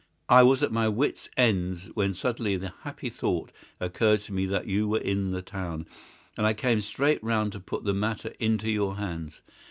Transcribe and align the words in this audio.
I 0.29 0.41
was 0.41 0.63
at 0.63 0.71
my 0.71 0.87
wits' 0.87 1.29
ends, 1.37 1.91
when 1.93 2.15
suddenly 2.15 2.57
the 2.57 2.73
happy 2.81 3.07
thought 3.07 3.51
occurred 3.79 4.21
to 4.21 4.33
me 4.33 4.47
that 4.47 4.65
you 4.65 4.87
were 4.87 4.97
in 4.97 5.29
the 5.29 5.43
town, 5.43 5.85
and 6.35 6.47
I 6.47 6.55
came 6.55 6.81
straight 6.81 7.23
round 7.23 7.51
to 7.51 7.59
put 7.59 7.83
the 7.83 7.93
matter 7.93 8.33
into 8.39 8.71
your 8.71 8.95
hands. 8.95 9.43